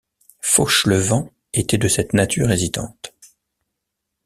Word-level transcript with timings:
Fauchelevent 0.39 1.31
était 1.53 1.77
de 1.77 1.87
cette 1.87 2.13
nature 2.15 2.49
hésitante. 2.49 3.13